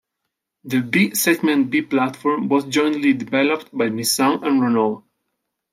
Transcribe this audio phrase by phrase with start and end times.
[0.63, 5.03] The B-segment B platform was jointly developed by Nissan and Renault.